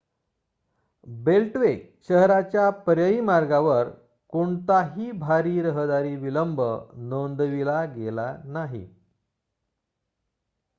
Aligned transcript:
beltway 1.07 1.73
शहराच्या 2.07 2.69
पर्यायी 2.85 3.19
मार्गावर 3.21 3.89
कोणताही 4.33 5.11
भारी 5.11 5.61
रहदारी 5.61 6.15
विलंब 6.15 6.61
नोंदविला 6.95 7.83
गेला 7.85 8.35
नाही 8.45 8.85